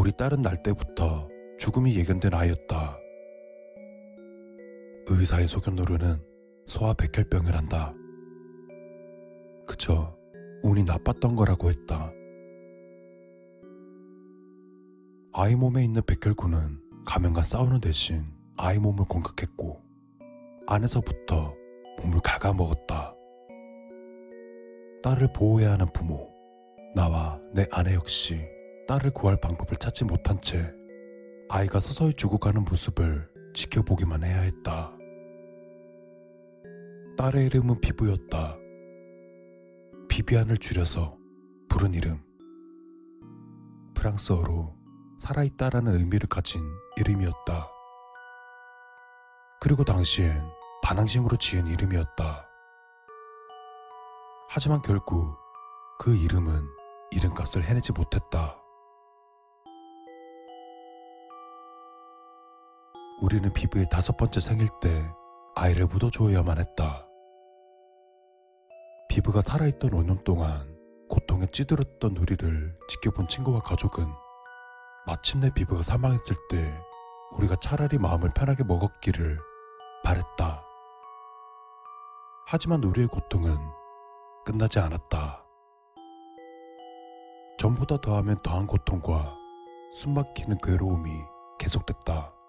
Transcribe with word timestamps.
우리 0.00 0.12
딸은 0.12 0.40
날 0.40 0.62
때부터 0.62 1.28
죽음이 1.58 1.94
예견된 1.94 2.32
아이였다. 2.32 2.98
의사의 5.08 5.46
소견으로는 5.46 6.22
소아 6.66 6.94
백혈병이란다. 6.94 7.92
그저 9.66 10.16
운이 10.62 10.84
나빴던 10.84 11.36
거라고 11.36 11.68
했다. 11.68 12.10
아이 15.34 15.54
몸에 15.54 15.84
있는 15.84 16.00
백혈구는 16.06 16.80
가면과 17.04 17.42
싸우는 17.42 17.82
대신 17.82 18.24
아이 18.56 18.78
몸을 18.78 19.04
공격했고 19.04 19.82
안에서부터 20.66 21.54
몸을 22.00 22.20
갉아먹었다. 22.24 23.14
딸을 25.02 25.34
보호해야 25.34 25.72
하는 25.72 25.84
부모, 25.92 26.32
나와 26.94 27.38
내 27.52 27.66
아내 27.70 27.92
역시 27.92 28.40
딸을 28.90 29.12
구할 29.12 29.36
방법을 29.36 29.76
찾지 29.76 30.04
못한 30.04 30.40
채 30.40 30.74
아이가 31.48 31.78
서서히 31.78 32.12
죽어가는 32.12 32.64
모습을 32.64 33.30
지켜보기만 33.54 34.24
해야 34.24 34.40
했다. 34.40 34.92
딸의 37.16 37.46
이름은 37.46 37.80
비브였다. 37.80 38.58
비비안을 40.08 40.56
줄여서 40.56 41.16
부른 41.68 41.94
이름. 41.94 42.20
프랑스어로 43.94 44.76
살아있다라는 45.20 45.94
의미를 45.94 46.28
가진 46.28 46.60
이름이었다. 46.96 47.70
그리고 49.60 49.84
당시엔 49.84 50.42
반항심으로 50.82 51.36
지은 51.36 51.68
이름이었다. 51.68 52.44
하지만 54.48 54.82
결국 54.82 55.38
그 56.00 56.16
이름은 56.16 56.66
이름값을 57.12 57.62
해내지 57.62 57.92
못했다. 57.92 58.59
우리는 63.20 63.52
비브의 63.52 63.86
다섯 63.90 64.16
번째 64.16 64.40
생일 64.40 64.68
때 64.80 65.04
아이를 65.54 65.86
묻어줘야만 65.86 66.58
했다. 66.58 67.06
비브가 69.10 69.42
살아있던 69.42 69.90
5년 69.90 70.24
동안 70.24 70.74
고통에 71.10 71.46
찌들었던 71.52 72.16
우리를 72.16 72.78
지켜본 72.88 73.28
친구와 73.28 73.60
가족은 73.60 74.06
마침내 75.06 75.50
비브가 75.52 75.82
사망했을 75.82 76.34
때 76.48 76.72
우리가 77.32 77.56
차라리 77.56 77.98
마음을 77.98 78.30
편하게 78.34 78.64
먹었기를 78.64 79.38
바랬다. 80.02 80.64
하지만 82.46 82.82
우리의 82.82 83.06
고통은 83.08 83.58
끝나지 84.46 84.78
않았다. 84.78 85.44
전보다 87.58 87.98
더하면 87.98 88.40
더한 88.42 88.66
고통과 88.66 89.36
숨막히는 89.92 90.58
괴로움이 90.62 91.10
계속됐다. 91.58 92.39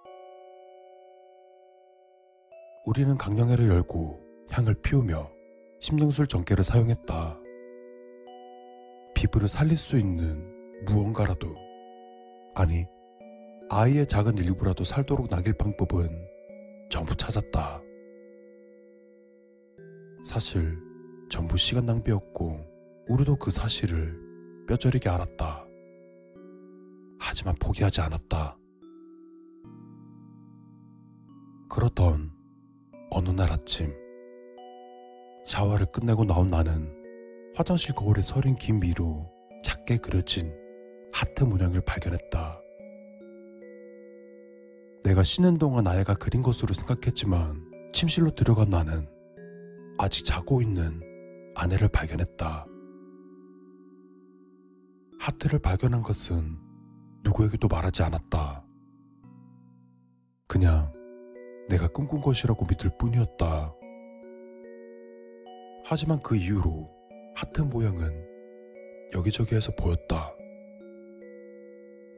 우리는 2.85 3.15
강령회를 3.15 3.67
열고 3.67 4.19
향을 4.49 4.73
피우며 4.81 5.31
심령술 5.79 6.25
전개를 6.27 6.63
사용했다. 6.63 7.39
피부를 9.13 9.47
살릴 9.47 9.77
수 9.77 9.97
있는 9.97 10.83
무언가라도, 10.85 11.55
아니, 12.55 12.85
아이의 13.69 14.07
작은 14.07 14.37
일부라도 14.39 14.83
살도록 14.83 15.29
남길 15.29 15.53
방법은 15.53 16.09
전부 16.89 17.15
찾았다. 17.15 17.81
사실 20.23 20.77
전부 21.29 21.57
시간 21.57 21.85
낭비였고, 21.85 22.59
우리도 23.09 23.35
그 23.35 23.51
사실을 23.51 24.19
뼈저리게 24.67 25.07
알았다. 25.07 25.67
하지만 27.19 27.55
포기하지 27.59 28.01
않았다. 28.01 28.57
그렇던 31.69 32.40
어느 33.13 33.29
날 33.29 33.51
아침 33.51 33.93
샤워를 35.45 35.87
끝내고 35.87 36.23
나온 36.23 36.47
나는 36.47 36.89
화장실 37.55 37.93
거울에 37.93 38.21
서린 38.21 38.55
긴 38.55 38.79
미로 38.79 39.29
작게 39.63 39.97
그려진 39.97 40.55
하트 41.11 41.43
문양을 41.43 41.81
발견했다. 41.81 42.61
내가 45.03 45.23
쉬는 45.23 45.57
동안 45.57 45.87
아이가 45.87 46.13
그린 46.13 46.41
것으로 46.41 46.73
생각했지만 46.73 47.91
침실로 47.91 48.31
들어간 48.31 48.69
나는 48.69 49.09
아직 49.97 50.23
자고 50.23 50.61
있는 50.61 51.01
아내를 51.53 51.89
발견했다. 51.89 52.65
하트를 55.19 55.59
발견한 55.59 56.01
것은 56.01 56.57
누구에게도 57.23 57.67
말하지 57.67 58.03
않았다. 58.03 58.65
그냥 60.47 60.93
내가 61.71 61.87
꿈꾼 61.87 62.19
것이라고 62.19 62.65
믿을 62.65 62.91
뿐이었다. 62.97 63.73
하지만 65.85 66.21
그 66.21 66.35
이후로 66.35 66.89
하트 67.33 67.61
모양은 67.61 68.27
여기저기에서 69.15 69.73
보였다. 69.77 70.35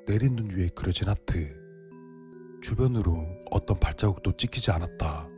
내린 0.08 0.36
눈 0.36 0.50
위에 0.50 0.70
그려진 0.70 1.08
하트. 1.08 1.56
주변으로 2.64 3.28
어떤 3.52 3.80
발자국도 3.80 4.38
찍히지 4.38 4.72
않았다. 4.72 5.30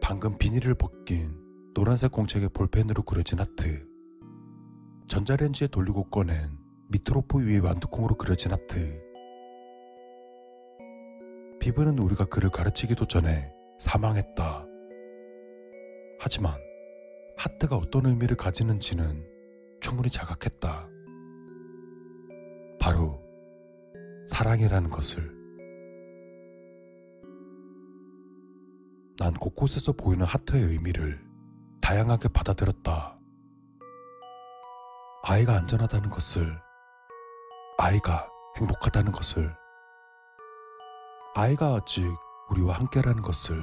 방금 0.00 0.38
비닐을 0.38 0.74
벗긴 0.76 1.34
노란색 1.74 2.12
공책에 2.12 2.50
볼펜으로 2.50 3.02
그려진 3.02 3.40
하트. 3.40 3.84
전자레인지에 5.08 5.68
돌리고 5.68 6.04
꺼낸 6.04 6.56
meatloaf 6.86 7.44
위에 7.44 7.58
완두콩으로 7.58 8.16
그려진 8.16 8.52
하트. 8.52 9.07
비브는 11.68 11.98
우리가 11.98 12.24
그를 12.24 12.48
가르치기도 12.48 13.06
전에 13.06 13.52
사망했다. 13.78 14.64
하지만 16.18 16.54
하트가 17.36 17.76
어떤 17.76 18.06
의미를 18.06 18.36
가지는지는 18.36 19.22
충분히 19.82 20.08
자각했다. 20.08 20.88
바로 22.80 23.22
사랑이라는 24.28 24.88
것을. 24.88 25.36
난 29.18 29.34
곳곳에서 29.34 29.92
보이는 29.92 30.24
하트의 30.24 30.62
의미를 30.62 31.20
다양하게 31.82 32.28
받아들였다. 32.28 33.18
아이가 35.22 35.56
안전하다는 35.56 36.08
것을, 36.08 36.58
아이가 37.76 38.26
행복하다는 38.56 39.12
것을, 39.12 39.54
아이가 41.34 41.74
아직 41.74 42.04
우리와 42.50 42.74
함께라는 42.74 43.22
것을, 43.22 43.56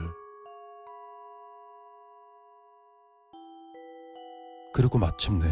그리고 4.74 4.98
마침내 4.98 5.46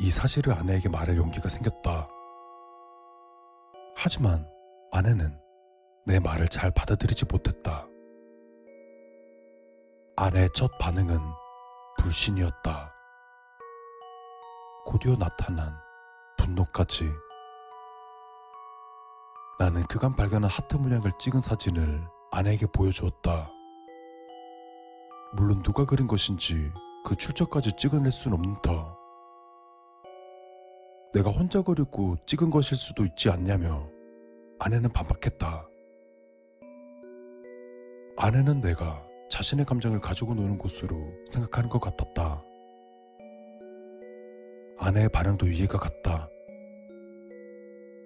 이 0.00 0.10
사실을 0.10 0.52
아내에게 0.52 0.88
말할 0.88 1.16
용기가 1.16 1.48
생겼다. 1.48 2.08
하지만 3.96 4.46
아내는 4.92 5.38
내 6.04 6.20
말을 6.20 6.48
잘 6.48 6.70
받아들이지 6.70 7.26
못했다. 7.26 7.86
아내의 10.16 10.48
첫 10.54 10.70
반응은 10.78 11.18
불신이었다. 11.98 12.92
곧이어 14.86 15.16
나타난 15.16 15.72
분노까지. 16.38 17.27
나는 19.58 19.82
그간 19.88 20.14
발견한 20.14 20.48
하트 20.48 20.76
문양을 20.76 21.10
찍은 21.18 21.40
사진을 21.40 22.00
아내에게 22.30 22.66
보여주었다. 22.66 23.50
물론 25.34 25.62
누가 25.64 25.84
그린 25.84 26.06
것인지 26.06 26.70
그 27.04 27.16
출처까지 27.16 27.72
찍어낼 27.76 28.12
순 28.12 28.34
없는 28.34 28.54
터. 28.62 28.96
내가 31.12 31.30
혼자 31.30 31.60
그리고 31.60 32.16
찍은 32.24 32.50
것일 32.50 32.76
수도 32.76 33.04
있지 33.04 33.30
않냐며 33.30 33.88
아내는 34.60 34.90
반박했다. 34.90 35.68
아내는 38.16 38.60
내가 38.60 39.04
자신의 39.28 39.66
감정을 39.66 40.00
가지고 40.00 40.34
노는 40.34 40.58
곳으로 40.58 40.96
생각하는 41.32 41.68
것 41.68 41.80
같았다. 41.80 42.44
아내의 44.78 45.08
반응도 45.08 45.48
이해가 45.48 45.78
갔다. 45.78 46.28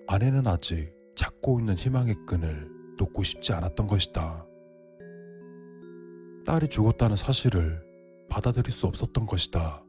아내는 0.07 0.47
아직 0.47 1.02
잡고 1.43 1.59
있는 1.61 1.75
희망의 1.75 2.15
끈을 2.27 2.71
놓고 2.97 3.23
싶지 3.23 3.53
않았던 3.53 3.87
것이다. 3.87 4.47
딸이 6.47 6.69
죽었다는 6.69 7.17
사실을 7.17 7.85
받아들일 8.31 8.73
수 8.73 8.87
없었던 8.87 9.27
것이다. 9.27 9.85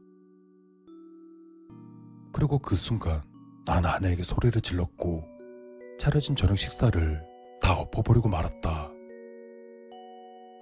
그리고 2.32 2.58
그 2.58 2.74
순간 2.74 3.22
난 3.64 3.86
아내에게 3.86 4.22
소리를 4.22 4.60
질렀고 4.60 5.22
차려진 5.98 6.36
저녁 6.36 6.58
식사를 6.58 7.22
다 7.60 7.78
엎어버리고 7.78 8.28
말았다. 8.28 8.90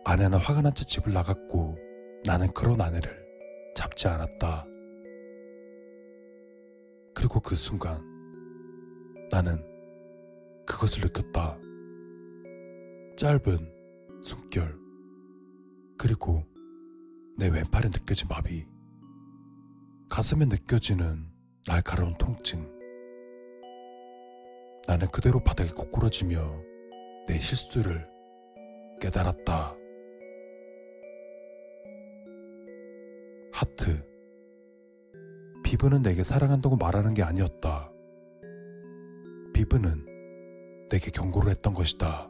아내는 0.04 0.38
화가 0.38 0.60
난 0.62 0.74
채 0.74 0.84
집을 0.84 1.12
나갔고 1.12 1.76
나는 2.24 2.52
그런 2.52 2.80
아내를 2.80 3.10
잡지 3.74 4.08
않았다. 4.08 4.66
그리고 7.14 7.40
그 7.40 7.54
순간 7.54 8.00
나는 9.30 9.71
그것을 10.66 11.02
느꼈다. 11.02 11.58
짧은 13.16 14.22
숨결, 14.22 14.78
그리고 15.98 16.44
내 17.36 17.48
왼팔에 17.48 17.88
느껴진 17.88 18.28
마비, 18.28 18.66
가슴에 20.08 20.44
느껴지는 20.44 21.26
날카로운 21.66 22.14
통증. 22.14 22.70
나는 24.86 25.06
그대로 25.08 25.40
바닥에 25.40 25.70
고꾸러지며 25.70 26.62
내 27.28 27.38
실수를 27.38 28.08
깨달았다. 29.00 29.76
하트. 33.52 34.02
비브는 35.62 36.02
내게 36.02 36.22
사랑한다고 36.22 36.76
말하는 36.76 37.14
게 37.14 37.22
아니었다. 37.22 37.90
비브는 39.54 40.11
내게 40.92 41.10
경고를 41.10 41.50
했던 41.50 41.72
것이다. 41.72 42.28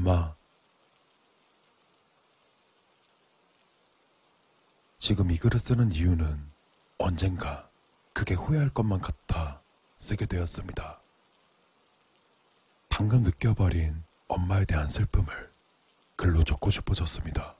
엄마. 0.00 0.34
지금 4.98 5.30
이 5.30 5.36
글을 5.36 5.60
쓰는 5.60 5.92
이유는 5.92 6.50
언젠가 6.96 7.70
그게 8.14 8.34
후회할 8.34 8.70
것만 8.70 9.00
같아 9.00 9.62
쓰게 9.98 10.24
되었습니다. 10.24 11.02
방금 12.88 13.22
느껴버린 13.22 14.02
엄마에 14.28 14.64
대한 14.64 14.88
슬픔을 14.88 15.52
글로 16.16 16.44
적고 16.44 16.70
싶어졌습니다. 16.70 17.56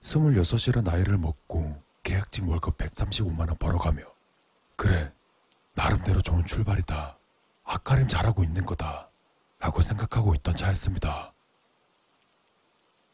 스물여섯이라 0.00 0.82
나이를 0.82 1.18
먹고 1.18 1.80
계약직 2.02 2.48
월급 2.48 2.78
135만원 2.78 3.58
벌어가며 3.60 4.02
그래 4.74 5.12
나름대로 5.74 6.20
좋은 6.20 6.44
출발이다. 6.44 7.17
아까림 7.68 8.08
잘하고 8.08 8.42
있는 8.44 8.64
거다. 8.64 9.10
라고 9.58 9.82
생각하고 9.82 10.34
있던 10.36 10.56
차였습니다. 10.56 11.34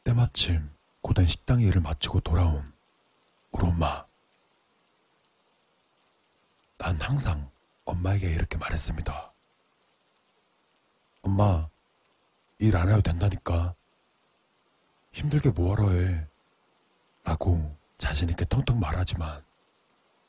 때마침 0.04 0.70
고된 1.00 1.26
식당 1.26 1.60
일을 1.60 1.80
마치고 1.80 2.20
돌아온 2.20 2.72
우리 3.50 3.66
엄마. 3.66 4.06
난 6.78 7.00
항상 7.00 7.50
엄마에게 7.84 8.30
이렇게 8.30 8.56
말했습니다. 8.56 9.32
엄마, 11.22 11.68
일 12.58 12.76
안 12.76 12.88
해도 12.88 13.00
된다니까. 13.00 13.74
힘들게 15.12 15.50
뭐하러 15.50 15.90
해. 15.92 16.28
라고 17.24 17.76
자신있게 17.98 18.44
텅텅 18.44 18.78
말하지만 18.78 19.42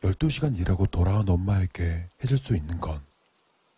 12시간 0.01 0.57
일하고 0.57 0.88
돌아온 0.88 1.30
엄마에게 1.30 2.10
해줄 2.24 2.38
수 2.38 2.56
있는 2.56 2.80
건 2.80 3.06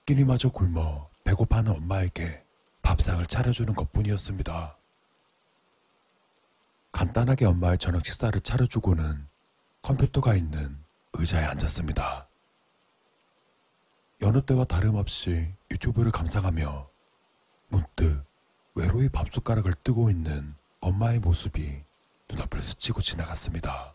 끼니마저 0.08 0.50
굶어 0.50 1.10
배고파하는 1.26 1.74
엄마에게 1.74 2.42
밥상을 2.82 3.26
차려주는 3.26 3.76
것 3.76 3.92
뿐이었습니다. 3.92 4.78
간단하게 6.94 7.44
엄마의 7.44 7.78
저녁 7.78 8.06
식사를 8.06 8.40
차려주고는 8.40 9.28
컴퓨터가 9.82 10.36
있는 10.36 10.82
의자에 11.12 11.44
앉았습니다. 11.44 12.30
여느 14.22 14.42
때와 14.42 14.64
다름없이 14.64 15.54
유튜브를 15.72 16.14
감상하며 16.14 16.90
문득 17.68 18.24
외로이 18.76 19.10
밥숟가락을 19.10 19.74
뜨고 19.84 20.10
있는 20.10 20.56
엄마의 20.80 21.20
모습이 21.20 21.84
눈앞을 22.30 22.62
스치고 22.62 23.02
지나갔습니다. 23.02 23.94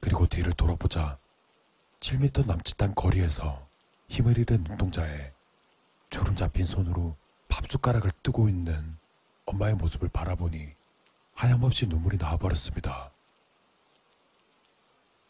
그리고 0.00 0.26
뒤를 0.26 0.54
돌아보자 0.54 1.18
7미터 2.00 2.44
남짓한 2.46 2.96
거리에서 2.96 3.65
힘을 4.08 4.38
잃은 4.38 4.64
눈동자에 4.64 5.32
주름 6.10 6.36
잡힌 6.36 6.64
손으로 6.64 7.16
밥숟가락을 7.48 8.10
뜨고 8.22 8.48
있는 8.48 8.96
엄마의 9.44 9.74
모습을 9.74 10.08
바라보니 10.08 10.74
하염없이 11.34 11.86
눈물이 11.86 12.16
나와버렸습니다. 12.16 13.10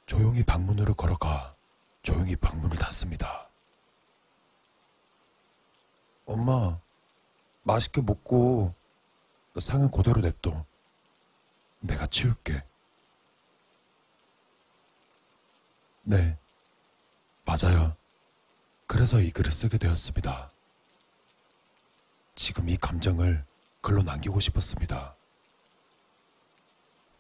조용히 0.07 0.45
방문으로 0.45 0.95
걸어가 0.95 1.55
조용히 2.03 2.37
방문을 2.37 2.79
닫습니다. 2.79 3.49
엄마, 6.25 6.79
맛있게 7.63 8.01
먹고 8.01 8.73
상은 9.61 9.91
그대로 9.91 10.21
냅둬. 10.21 10.65
내가 11.81 12.07
치울게. 12.07 12.63
네, 16.03 16.39
맞아요. 17.45 17.97
그래서 18.87 19.21
이 19.21 19.31
글을 19.31 19.51
쓰게 19.51 19.79
되었습니다. 19.79 20.51
지금 22.35 22.69
이 22.69 22.77
감정을 22.77 23.45
글로 23.81 24.03
남기고 24.03 24.41
싶었습니다. 24.41 25.17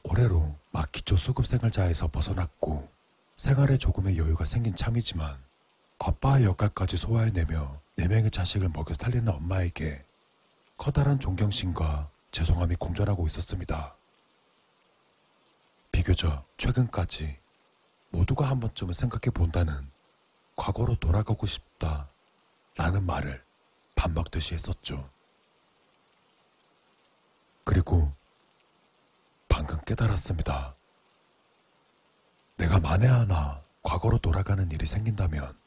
올해로 0.04 0.56
막 0.70 0.92
기초 0.92 1.16
수급 1.16 1.46
생활자에서 1.46 2.08
벗어났고 2.08 2.88
생활에 3.36 3.76
조금의 3.78 4.16
여유가 4.18 4.44
생긴 4.44 4.76
참이지만 4.76 5.36
아빠의 5.98 6.44
역할까지 6.44 6.96
소화해내며 6.96 7.80
네 7.96 8.06
명의 8.06 8.30
자식을 8.30 8.68
먹여 8.68 8.94
살리는 8.94 9.28
엄마에게 9.28 10.04
커다란 10.76 11.18
존경심과 11.18 12.10
죄송함이 12.30 12.76
공존하고 12.76 13.26
있었습니다. 13.26 13.96
비교적 15.90 16.46
최근까지 16.58 17.38
모두가 18.10 18.48
한 18.48 18.60
번쯤은 18.60 18.92
생각해 18.92 19.32
본다는 19.32 19.90
과거로 20.56 20.96
돌아가고 20.96 21.46
싶다 21.46 22.08
라는 22.76 23.04
말을 23.04 23.44
밥 23.94 24.10
먹듯이 24.10 24.54
했었죠. 24.54 25.08
그리고 27.64 28.12
방금 29.48 29.78
깨달았습니다. 29.84 30.74
내가 32.56 32.80
만에 32.80 33.06
하나 33.06 33.62
과거로 33.82 34.18
돌아가는 34.18 34.70
일이 34.70 34.86
생긴다면 34.86 35.58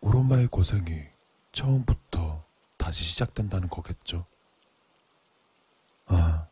우리 0.00 0.18
엄마의 0.18 0.48
고생이 0.48 1.06
처음부터 1.52 2.44
다시 2.76 3.04
시작된다는 3.04 3.68
거겠죠. 3.68 4.26
아, 6.06 6.46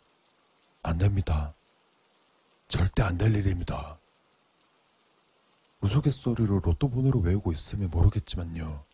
안 0.83 0.99
됩니다. 0.99 1.54
절대 2.69 3.02
안 3.02 3.19
될 3.19 3.35
일입니다. 3.35 4.00
우스갯소리로 5.80 6.60
로또 6.60 6.90
번호를 6.90 7.22
외우고 7.22 7.52
있으면 7.52 7.90
모르겠지만요. 7.90 8.84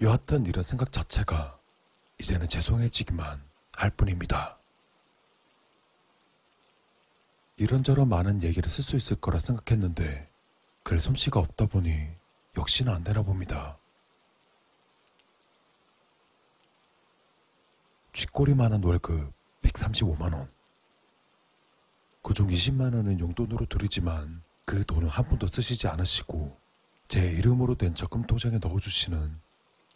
여하튼 0.00 0.46
이런 0.46 0.62
생각 0.62 0.92
자체가 0.92 1.58
이제는 2.18 2.48
죄송해지기만 2.48 3.42
할 3.72 3.90
뿐입니다. 3.90 4.58
이런저런 7.56 8.08
많은 8.08 8.42
얘기를 8.42 8.70
쓸 8.70 8.84
수 8.84 8.96
있을 8.96 9.16
거라 9.16 9.38
생각했는데 9.40 10.30
글 10.84 11.00
솜씨가 11.00 11.40
없다 11.40 11.66
보니 11.66 12.08
역시나 12.56 12.94
안 12.94 13.04
되나 13.04 13.22
봅니다. 13.22 13.78
쥐꼬리만한 18.12 18.82
월급 18.82 19.32
135만원. 19.62 20.50
그중 22.22 22.48
20만 22.48 22.94
원은 22.94 23.20
용돈으로 23.20 23.66
드리지만 23.66 24.42
그 24.68 24.84
돈은 24.84 25.08
한 25.08 25.26
푼도 25.26 25.48
쓰시지 25.48 25.88
않으시고 25.88 26.54
제 27.08 27.26
이름으로 27.26 27.74
된 27.76 27.94
적금 27.94 28.26
통장에 28.26 28.58
넣어주시는 28.58 29.40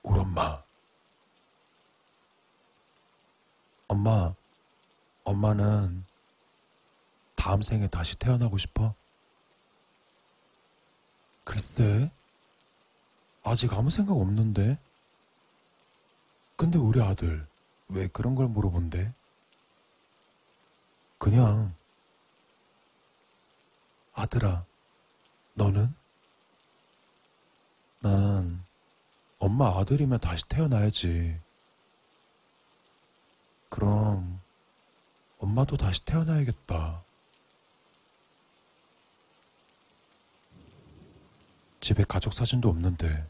우리 0.02 0.18
엄마. 0.18 0.64
엄마, 3.86 4.34
엄마는 5.24 6.06
다음 7.36 7.60
생에 7.60 7.86
다시 7.88 8.16
태어나고 8.16 8.56
싶어? 8.56 8.94
글쎄, 11.44 12.10
아직 13.42 13.70
아무 13.74 13.90
생각 13.90 14.14
없는데. 14.14 14.78
근데 16.56 16.78
우리 16.78 17.02
아들 17.02 17.46
왜 17.88 18.08
그런 18.08 18.34
걸 18.34 18.48
물어본대? 18.48 19.12
그냥 21.18 21.74
아들아, 24.14 24.64
너는? 25.54 25.94
난 28.00 28.64
엄마 29.38 29.78
아들이면 29.78 30.20
다시 30.20 30.44
태어나야지. 30.48 31.40
그럼 33.68 34.40
엄마도 35.38 35.76
다시 35.76 36.04
태어나야겠다. 36.04 37.02
집에 41.80 42.04
가족 42.04 42.32
사진도 42.32 42.68
없는데 42.68 43.26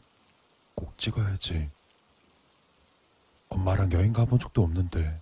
꼭 0.75 0.97
찍어야지. 0.97 1.71
엄마랑 3.49 3.91
여행 3.93 4.13
가본 4.13 4.39
적도 4.39 4.63
없는데 4.63 5.21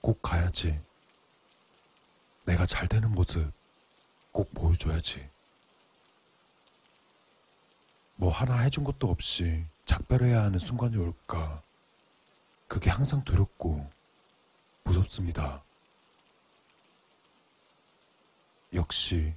꼭 0.00 0.22
가야지. 0.22 0.80
내가 2.46 2.66
잘 2.66 2.88
되는 2.88 3.12
모습 3.12 3.52
꼭 4.38 4.54
보여줘야지. 4.54 5.28
뭐 8.14 8.30
하나 8.30 8.58
해준 8.58 8.84
것도 8.84 9.10
없이 9.10 9.64
작별해야 9.84 10.44
하는 10.44 10.60
순간이 10.60 10.96
올까. 10.96 11.60
그게 12.68 12.88
항상 12.88 13.24
두렵고 13.24 13.84
무섭습니다. 14.84 15.64
역시 18.74 19.34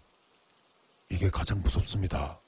이게 1.10 1.32
가장 1.32 1.64
무섭습니다. 1.64 2.40